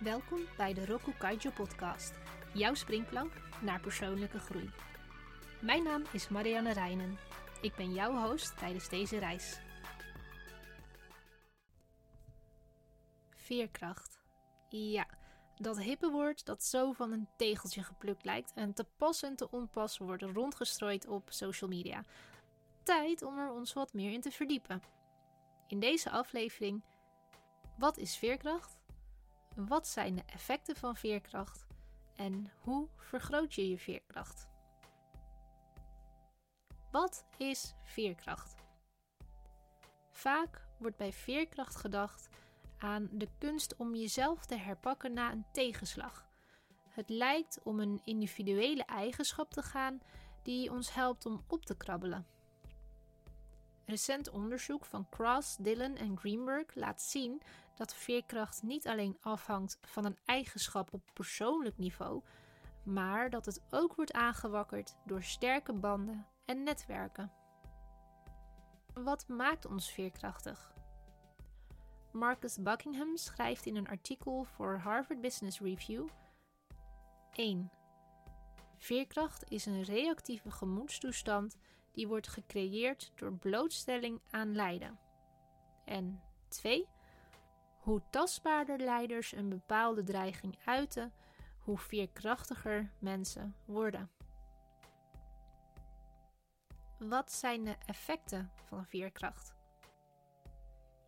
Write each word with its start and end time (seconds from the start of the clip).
Welkom 0.00 0.40
bij 0.56 0.74
de 0.74 0.86
Roku 0.86 1.12
Kaijo 1.18 1.50
podcast, 1.50 2.12
jouw 2.54 2.74
springplank 2.74 3.32
naar 3.62 3.80
persoonlijke 3.80 4.38
groei. 4.38 4.70
Mijn 5.60 5.82
naam 5.82 6.02
is 6.12 6.28
Marianne 6.28 6.72
Reinen. 6.72 7.18
Ik 7.60 7.74
ben 7.74 7.92
jouw 7.92 8.28
host 8.28 8.58
tijdens 8.58 8.88
deze 8.88 9.18
reis. 9.18 9.60
Veerkracht. 13.30 14.20
Ja, 14.68 15.06
dat 15.56 15.78
hippe 15.78 16.10
woord 16.10 16.46
dat 16.46 16.64
zo 16.64 16.92
van 16.92 17.12
een 17.12 17.28
tegeltje 17.36 17.82
geplukt 17.82 18.24
lijkt 18.24 18.52
en 18.54 18.74
te 18.74 18.84
pas 18.96 19.22
en 19.22 19.36
te 19.36 19.50
onpas 19.50 19.98
wordt 19.98 20.22
rondgestrooid 20.22 21.06
op 21.06 21.28
social 21.32 21.70
media. 21.70 22.04
Tijd 22.82 23.22
om 23.22 23.38
er 23.38 23.50
ons 23.50 23.72
wat 23.72 23.92
meer 23.92 24.12
in 24.12 24.20
te 24.20 24.30
verdiepen. 24.30 24.82
In 25.66 25.80
deze 25.80 26.10
aflevering: 26.10 26.82
wat 27.78 27.96
is 27.96 28.16
veerkracht? 28.16 28.79
Wat 29.66 29.88
zijn 29.88 30.14
de 30.14 30.22
effecten 30.26 30.76
van 30.76 30.96
veerkracht 30.96 31.66
en 32.14 32.50
hoe 32.58 32.88
vergroot 32.96 33.54
je 33.54 33.68
je 33.68 33.78
veerkracht? 33.78 34.48
Wat 36.90 37.24
is 37.36 37.74
veerkracht? 37.84 38.54
Vaak 40.10 40.66
wordt 40.78 40.96
bij 40.96 41.12
veerkracht 41.12 41.76
gedacht 41.76 42.28
aan 42.78 43.08
de 43.12 43.28
kunst 43.38 43.76
om 43.76 43.94
jezelf 43.94 44.46
te 44.46 44.56
herpakken 44.56 45.12
na 45.12 45.32
een 45.32 45.46
tegenslag. 45.52 46.26
Het 46.88 47.08
lijkt 47.08 47.60
om 47.62 47.80
een 47.80 48.00
individuele 48.04 48.84
eigenschap 48.84 49.50
te 49.50 49.62
gaan 49.62 50.00
die 50.42 50.70
ons 50.70 50.94
helpt 50.94 51.26
om 51.26 51.44
op 51.46 51.64
te 51.64 51.76
krabbelen. 51.76 52.26
Recent 53.90 54.30
onderzoek 54.30 54.84
van 54.84 55.08
Cross, 55.08 55.56
Dillon 55.56 55.96
en 55.96 56.18
Greenberg 56.18 56.74
laat 56.74 57.02
zien 57.02 57.42
dat 57.74 57.94
veerkracht 57.94 58.62
niet 58.62 58.86
alleen 58.86 59.16
afhangt 59.20 59.78
van 59.80 60.04
een 60.04 60.18
eigenschap 60.24 60.92
op 60.92 61.02
persoonlijk 61.12 61.78
niveau, 61.78 62.22
maar 62.82 63.30
dat 63.30 63.46
het 63.46 63.62
ook 63.70 63.94
wordt 63.94 64.12
aangewakkerd 64.12 64.96
door 65.04 65.22
sterke 65.22 65.72
banden 65.72 66.26
en 66.44 66.62
netwerken. 66.62 67.32
Wat 68.94 69.28
maakt 69.28 69.66
ons 69.66 69.90
veerkrachtig? 69.90 70.72
Marcus 72.12 72.56
Buckingham 72.60 73.16
schrijft 73.16 73.66
in 73.66 73.76
een 73.76 73.88
artikel 73.88 74.44
voor 74.44 74.76
Harvard 74.76 75.20
Business 75.20 75.60
Review 75.60 76.08
1. 77.32 77.70
Veerkracht 78.78 79.50
is 79.50 79.66
een 79.66 79.82
reactieve 79.82 80.50
gemoedstoestand 80.50 81.56
die 81.92 82.08
wordt 82.08 82.28
gecreëerd 82.28 83.12
door 83.14 83.32
blootstelling 83.32 84.20
aan 84.30 84.54
lijden. 84.54 84.98
En 85.84 86.22
2. 86.48 86.88
Hoe 87.76 88.02
tastbaarder 88.10 88.78
leiders 88.78 89.32
een 89.32 89.48
bepaalde 89.48 90.02
dreiging 90.02 90.58
uiten, 90.64 91.12
hoe 91.58 91.78
veerkrachtiger 91.78 92.90
mensen 92.98 93.54
worden. 93.64 94.10
Wat 96.98 97.32
zijn 97.32 97.64
de 97.64 97.76
effecten 97.86 98.50
van 98.64 98.86
veerkracht? 98.86 99.54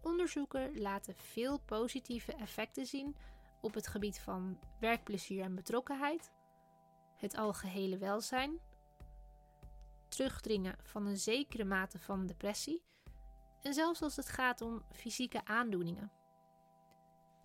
Onderzoeken 0.00 0.80
laten 0.80 1.14
veel 1.16 1.58
positieve 1.58 2.32
effecten 2.32 2.86
zien 2.86 3.16
op 3.60 3.74
het 3.74 3.86
gebied 3.86 4.18
van 4.20 4.58
werkplezier 4.80 5.42
en 5.42 5.54
betrokkenheid, 5.54 6.32
het 7.16 7.36
algehele 7.36 7.98
welzijn, 7.98 8.60
terugdringen 10.16 10.76
van 10.82 11.06
een 11.06 11.16
zekere 11.16 11.64
mate 11.64 11.98
van 11.98 12.26
depressie 12.26 12.82
en 13.62 13.74
zelfs 13.74 14.02
als 14.02 14.16
het 14.16 14.28
gaat 14.28 14.60
om 14.60 14.82
fysieke 14.92 15.44
aandoeningen. 15.44 16.12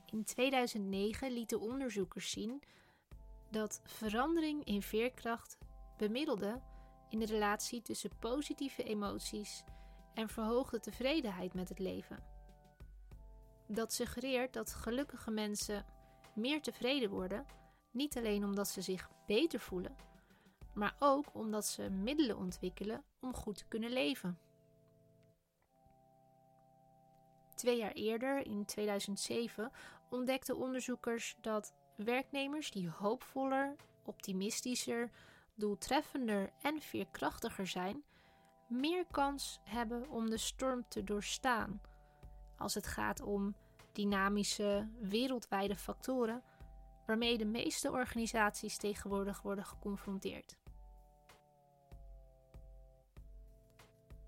In 0.05 0.23
2009 0.23 1.31
lieten 1.31 1.59
onderzoekers 1.59 2.31
zien 2.31 2.63
dat 3.49 3.81
verandering 3.83 4.63
in 4.63 4.81
veerkracht 4.81 5.57
bemiddelde 5.97 6.61
in 7.09 7.19
de 7.19 7.25
relatie 7.25 7.81
tussen 7.81 8.17
positieve 8.19 8.83
emoties 8.83 9.63
en 10.13 10.29
verhoogde 10.29 10.79
tevredenheid 10.79 11.53
met 11.53 11.69
het 11.69 11.79
leven. 11.79 12.23
Dat 13.67 13.93
suggereert 13.93 14.53
dat 14.53 14.73
gelukkige 14.73 15.31
mensen 15.31 15.85
meer 16.35 16.61
tevreden 16.61 17.09
worden, 17.09 17.45
niet 17.91 18.17
alleen 18.17 18.43
omdat 18.43 18.67
ze 18.67 18.81
zich 18.81 19.09
beter 19.25 19.59
voelen, 19.59 19.95
maar 20.73 20.95
ook 20.99 21.33
omdat 21.33 21.65
ze 21.65 21.89
middelen 21.89 22.37
ontwikkelen 22.37 23.03
om 23.19 23.35
goed 23.35 23.57
te 23.57 23.67
kunnen 23.67 23.91
leven. 23.91 24.39
Twee 27.55 27.77
jaar 27.77 27.91
eerder, 27.91 28.45
in 28.45 28.65
2007, 28.65 29.71
ontdekten 30.09 30.57
onderzoekers 30.57 31.35
dat 31.41 31.73
werknemers 31.95 32.71
die 32.71 32.89
hoopvoller, 32.89 33.75
optimistischer, 34.03 35.09
doeltreffender 35.55 36.53
en 36.61 36.81
veerkrachtiger 36.81 37.67
zijn, 37.67 38.03
meer 38.67 39.05
kans 39.11 39.59
hebben 39.63 40.09
om 40.09 40.29
de 40.29 40.37
storm 40.37 40.85
te 40.87 41.03
doorstaan. 41.03 41.81
Als 42.57 42.73
het 42.73 42.87
gaat 42.87 43.21
om 43.21 43.55
dynamische, 43.91 44.87
wereldwijde 44.99 45.75
factoren 45.75 46.43
waarmee 47.11 47.37
de 47.37 47.45
meeste 47.45 47.91
organisaties 47.91 48.77
tegenwoordig 48.77 49.41
worden 49.41 49.65
geconfronteerd. 49.65 50.57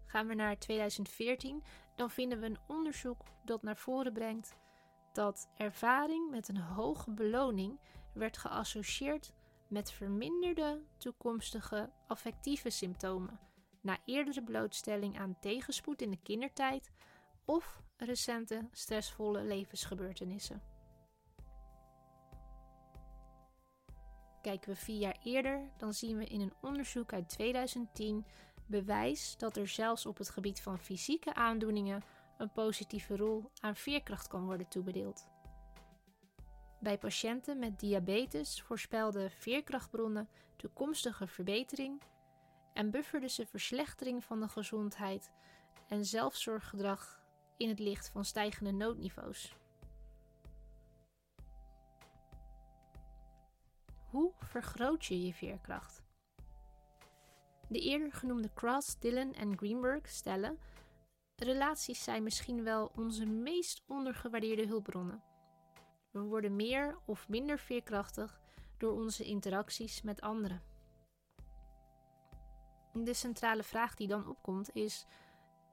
Gaan 0.06 0.28
we 0.28 0.34
naar 0.34 0.58
2014, 0.58 1.64
dan 1.96 2.10
vinden 2.10 2.40
we 2.40 2.46
een 2.46 2.60
onderzoek 2.68 3.24
dat 3.46 3.62
naar 3.64 3.78
voren 3.78 4.14
brengt 4.14 4.56
dat 5.14 5.50
ervaring 5.58 6.30
met 6.30 6.48
een 6.48 6.58
hoge 6.58 7.12
beloning 7.12 7.80
werd 8.14 8.38
geassocieerd 8.38 9.34
met 9.68 9.92
verminderde 9.92 10.82
toekomstige 10.98 11.92
affectieve 12.08 12.70
symptomen 12.70 13.40
na 13.82 13.98
eerdere 14.06 14.44
blootstelling 14.44 15.20
aan 15.20 15.40
tegenspoed 15.40 16.02
in 16.02 16.12
de 16.12 16.22
kindertijd 16.24 16.92
of 17.46 17.82
recente 17.98 18.68
stressvolle 18.72 19.44
levensgebeurtenissen. 19.44 20.73
Kijken 24.44 24.70
we 24.70 24.76
vier 24.76 25.00
jaar 25.00 25.18
eerder, 25.24 25.70
dan 25.78 25.94
zien 25.94 26.18
we 26.18 26.26
in 26.26 26.42
een 26.42 26.54
onderzoek 26.62 27.14
uit 27.14 27.30
2010 27.30 28.26
bewijs 28.66 29.38
dat 29.38 29.58
er 29.58 29.68
zelfs 29.68 30.06
op 30.06 30.18
het 30.18 30.30
gebied 30.30 30.62
van 30.62 30.80
fysieke 30.80 31.34
aandoeningen 31.34 32.04
een 32.38 32.52
positieve 32.52 33.16
rol 33.16 33.52
aan 33.60 33.76
veerkracht 33.76 34.28
kan 34.28 34.46
worden 34.46 34.68
toebedeeld. 34.68 35.28
Bij 36.80 36.98
patiënten 36.98 37.60
met 37.60 37.80
diabetes 37.80 38.62
voorspelden 38.62 39.32
veerkrachtbronnen 39.32 40.30
toekomstige 40.56 41.28
verbetering 41.28 42.02
en 42.74 42.92
bufferden 42.92 43.30
ze 43.30 43.46
verslechtering 43.46 44.24
van 44.24 44.40
de 44.40 44.48
gezondheid 44.48 45.32
en 45.88 46.06
zelfzorggedrag 46.06 47.24
in 47.58 47.70
het 47.70 47.80
licht 47.80 48.10
van 48.10 48.26
stijgende 48.26 48.72
noodniveaus. 48.72 49.56
Vergroot 54.62 55.06
je 55.06 55.26
je 55.26 55.34
veerkracht? 55.34 56.04
De 57.70 57.80
eerder 57.80 58.12
genoemde 58.12 58.54
Cross, 58.54 59.00
Dillon 59.00 59.34
en 59.34 59.58
Greenberg 59.58 60.10
stellen: 60.10 60.60
relaties 61.36 62.04
zijn 62.04 62.24
misschien 62.24 62.64
wel 62.64 62.92
onze 62.96 63.26
meest 63.26 63.84
ondergewaardeerde 63.88 64.68
hulpbronnen. 64.68 65.24
We 66.12 66.20
worden 66.20 66.56
meer 66.56 66.98
of 67.06 67.30
minder 67.30 67.60
veerkrachtig 67.60 68.40
door 68.78 68.94
onze 68.94 69.24
interacties 69.24 70.02
met 70.02 70.22
anderen. 70.22 70.62
De 72.94 73.14
centrale 73.14 73.64
vraag 73.64 73.96
die 73.96 74.08
dan 74.08 74.28
opkomt 74.28 74.76
is: 74.76 75.06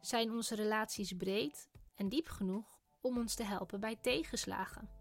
zijn 0.00 0.30
onze 0.30 0.54
relaties 0.54 1.12
breed 1.12 1.70
en 1.94 2.08
diep 2.08 2.28
genoeg 2.28 2.78
om 3.00 3.18
ons 3.18 3.34
te 3.34 3.44
helpen 3.44 3.80
bij 3.80 3.96
tegenslagen? 3.96 4.99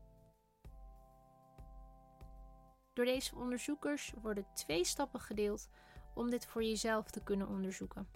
Door 2.99 3.07
deze 3.07 3.35
onderzoekers 3.35 4.13
worden 4.21 4.45
twee 4.53 4.83
stappen 4.83 5.19
gedeeld 5.19 5.69
om 6.13 6.29
dit 6.29 6.45
voor 6.45 6.63
jezelf 6.63 7.09
te 7.09 7.23
kunnen 7.23 7.47
onderzoeken. 7.47 8.07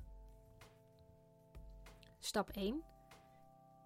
Stap 2.20 2.50
1. 2.50 2.84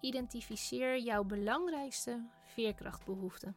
Identificeer 0.00 0.98
jouw 0.98 1.24
belangrijkste 1.24 2.28
veerkrachtbehoeften. 2.44 3.56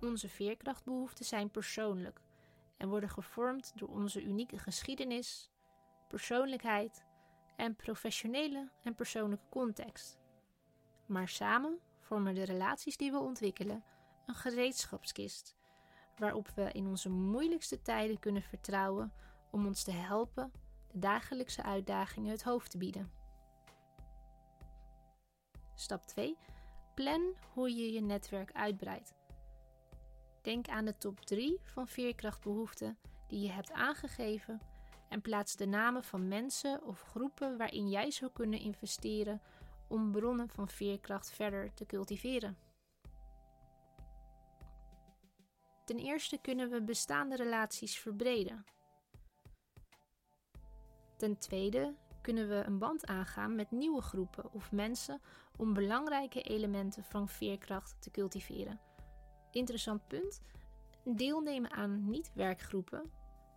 Onze 0.00 0.28
veerkrachtbehoeften 0.28 1.24
zijn 1.24 1.50
persoonlijk 1.50 2.20
en 2.76 2.88
worden 2.88 3.10
gevormd 3.10 3.72
door 3.74 3.88
onze 3.88 4.22
unieke 4.22 4.58
geschiedenis, 4.58 5.50
persoonlijkheid 6.08 7.04
en 7.56 7.76
professionele 7.76 8.70
en 8.82 8.94
persoonlijke 8.94 9.48
context. 9.48 10.18
Maar 11.06 11.28
samen 11.28 11.78
vormen 12.00 12.34
de 12.34 12.44
relaties 12.44 12.96
die 12.96 13.10
we 13.10 13.18
ontwikkelen 13.18 13.84
een 14.26 14.34
gereedschapskist 14.34 15.56
waarop 16.18 16.48
we 16.48 16.72
in 16.72 16.86
onze 16.86 17.10
moeilijkste 17.10 17.82
tijden 17.82 18.18
kunnen 18.18 18.42
vertrouwen 18.42 19.12
om 19.50 19.66
ons 19.66 19.82
te 19.82 19.92
helpen 19.92 20.52
de 20.92 20.98
dagelijkse 20.98 21.62
uitdagingen 21.62 22.30
het 22.30 22.42
hoofd 22.42 22.70
te 22.70 22.78
bieden. 22.78 23.10
Stap 25.74 26.02
2. 26.06 26.36
Plan 26.94 27.34
hoe 27.52 27.74
je 27.74 27.92
je 27.92 28.00
netwerk 28.00 28.52
uitbreidt. 28.52 29.14
Denk 30.42 30.68
aan 30.68 30.84
de 30.84 30.96
top 30.96 31.20
3 31.20 31.60
van 31.62 31.88
veerkrachtbehoeften 31.88 32.98
die 33.26 33.40
je 33.40 33.50
hebt 33.50 33.72
aangegeven 33.72 34.60
en 35.08 35.20
plaats 35.20 35.56
de 35.56 35.66
namen 35.66 36.04
van 36.04 36.28
mensen 36.28 36.82
of 36.82 37.02
groepen 37.02 37.56
waarin 37.56 37.88
jij 37.88 38.10
zou 38.10 38.30
kunnen 38.32 38.60
investeren 38.60 39.42
om 39.88 40.12
bronnen 40.12 40.48
van 40.48 40.68
veerkracht 40.68 41.30
verder 41.30 41.74
te 41.74 41.86
cultiveren. 41.86 42.63
Ten 45.84 45.98
eerste 45.98 46.38
kunnen 46.38 46.70
we 46.70 46.82
bestaande 46.82 47.36
relaties 47.36 47.98
verbreden. 47.98 48.64
Ten 51.16 51.38
tweede 51.38 51.94
kunnen 52.20 52.48
we 52.48 52.54
een 52.54 52.78
band 52.78 53.06
aangaan 53.06 53.54
met 53.54 53.70
nieuwe 53.70 54.02
groepen 54.02 54.52
of 54.52 54.72
mensen 54.72 55.20
om 55.56 55.74
belangrijke 55.74 56.42
elementen 56.42 57.04
van 57.04 57.28
veerkracht 57.28 58.02
te 58.02 58.10
cultiveren. 58.10 58.80
Interessant 59.50 60.06
punt: 60.06 60.42
deelnemen 61.04 61.70
aan 61.70 62.08
niet-werkgroepen, 62.08 63.10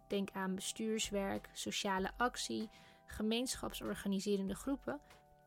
denk 0.08 0.32
aan 0.32 0.56
bestuurswerk, 0.56 1.50
sociale 1.54 2.12
actie, 2.18 2.70
gemeenschapsorganiserende 3.06 4.56
groepen, 4.56 5.02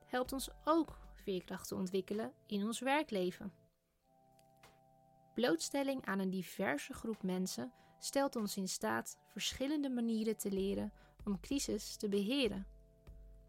helpt 0.07 0.33
ons 0.33 0.51
ook 0.65 0.99
veerkracht 1.15 1.69
te 1.69 1.75
ontwikkelen 1.75 2.33
in 2.47 2.65
ons 2.65 2.81
werkleven. 2.81 3.60
Blootstelling 5.41 6.07
aan 6.07 6.19
een 6.19 6.31
diverse 6.31 6.93
groep 6.93 7.23
mensen 7.23 7.73
stelt 7.99 8.37
ons 8.37 8.57
in 8.57 8.69
staat 8.69 9.19
verschillende 9.27 9.89
manieren 9.91 10.37
te 10.37 10.53
leren 10.53 10.93
om 11.25 11.41
crisis 11.41 11.97
te 11.97 12.09
beheren, 12.09 12.67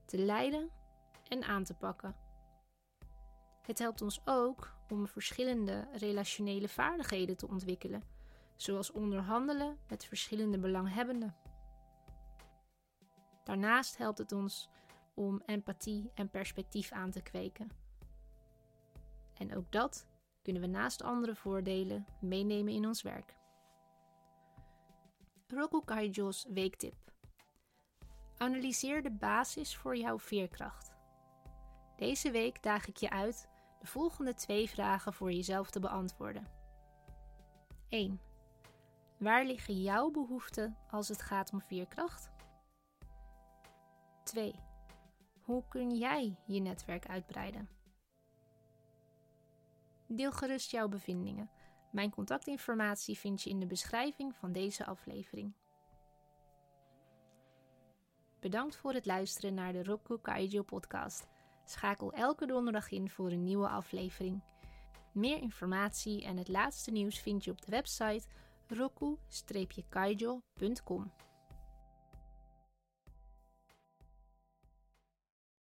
te 0.06 0.18
leiden 0.18 0.70
en 1.28 1.44
aan 1.44 1.64
te 1.64 1.74
pakken. 1.74 2.16
Het 3.62 3.80
helpt 3.80 4.02
ons 4.02 4.22
ook 4.26 4.76
om 4.90 5.08
verschillende 5.08 5.88
relationele 5.94 6.68
vaardigheden 6.68 7.38
te 7.38 7.48
ontwikkelen, 7.48 8.04
zoals 8.56 8.92
onderhandelen 8.92 9.78
met 9.88 10.06
verschillende 10.06 10.60
belanghebbenden. 10.60 11.36
Daarnaast 13.44 13.98
helpt 13.98 14.18
het 14.18 14.32
ons 14.32 14.70
om 15.14 15.42
empathie 15.46 16.12
en 16.14 16.30
perspectief 16.30 16.92
aan 16.92 17.12
te 17.12 17.22
kweken. 17.22 17.70
En 19.34 19.56
ook 19.56 19.72
dat 19.72 20.10
kunnen 20.42 20.62
we 20.62 20.68
naast 20.68 21.04
andere 21.04 21.36
voordelen 21.36 22.06
meenemen 22.20 22.74
in 22.74 22.86
ons 22.86 23.02
werk. 23.02 23.36
Roku 25.48 25.84
Kaijo's 25.86 26.46
weektip. 26.50 26.96
Analyseer 28.38 29.04
de 29.04 29.12
basis 29.12 29.78
voor 29.78 29.98
jouw 29.98 30.20
veerkracht. 30.20 30.92
Deze 31.98 32.32
week 32.32 32.64
daag 32.64 32.88
ik 32.88 32.98
je 32.98 33.10
uit 33.10 33.50
de 33.80 33.88
volgende 33.88 34.34
twee 34.34 34.70
vragen 34.70 35.14
voor 35.14 35.32
jezelf 35.32 35.70
te 35.70 35.80
beantwoorden. 35.80 36.48
1. 37.90 38.22
Waar 39.18 39.46
liggen 39.46 39.82
jouw 39.82 40.12
behoeften 40.12 40.78
als 40.90 41.08
het 41.08 41.22
gaat 41.22 41.54
om 41.54 41.62
veerkracht? 41.62 42.32
2. 44.24 44.56
Hoe 45.42 45.64
kun 45.68 45.98
jij 45.98 46.36
je 46.46 46.60
netwerk 46.60 47.08
uitbreiden? 47.08 47.70
Deel 50.16 50.32
gerust 50.32 50.72
jouw 50.72 50.88
bevindingen. 50.88 51.50
Mijn 51.92 52.10
contactinformatie 52.10 53.18
vind 53.18 53.42
je 53.42 53.50
in 53.50 53.60
de 53.60 53.66
beschrijving 53.66 54.36
van 54.36 54.52
deze 54.52 54.86
aflevering. 54.86 55.54
Bedankt 58.40 58.76
voor 58.76 58.94
het 58.94 59.06
luisteren 59.06 59.54
naar 59.54 59.74
de 59.74 59.84
Roku 59.84 60.18
Kaijo 60.18 60.64
podcast. 60.64 61.28
Schakel 61.66 62.14
elke 62.14 62.46
donderdag 62.46 62.92
in 62.92 63.10
voor 63.10 63.32
een 63.32 63.44
nieuwe 63.44 63.68
aflevering. 63.68 64.44
Meer 65.12 65.38
informatie 65.38 66.24
en 66.24 66.38
het 66.38 66.48
laatste 66.48 66.92
nieuws 66.92 67.20
vind 67.20 67.44
je 67.44 67.52
op 67.52 67.62
de 67.62 67.72
website 67.72 68.28
roku-kaijo.com. 68.68 71.12